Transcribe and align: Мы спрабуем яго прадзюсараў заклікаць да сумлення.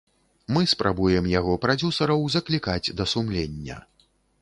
Мы 0.55 0.63
спрабуем 0.71 1.27
яго 1.39 1.53
прадзюсараў 1.67 2.27
заклікаць 2.39 2.93
да 3.03 3.11
сумлення. 3.15 3.83